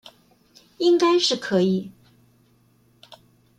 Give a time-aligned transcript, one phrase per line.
[0.79, 1.91] 應該是可以